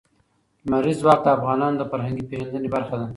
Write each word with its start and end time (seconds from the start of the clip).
لمریز 0.69 0.97
ځواک 1.03 1.19
د 1.23 1.27
افغانانو 1.37 1.79
د 1.79 1.83
فرهنګي 1.91 2.23
پیژندنې 2.29 2.69
برخه 2.75 2.95
ده. 3.01 3.07